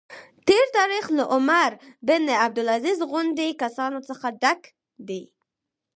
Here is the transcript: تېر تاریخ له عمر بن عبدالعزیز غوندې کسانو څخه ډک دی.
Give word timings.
تېر 0.47 0.65
تاریخ 0.77 1.05
له 1.17 1.23
عمر 1.33 1.71
بن 2.07 2.23
عبدالعزیز 2.45 2.99
غوندې 3.09 3.49
کسانو 3.63 3.99
څخه 4.09 4.27
ډک 4.41 4.61
دی. 5.07 5.23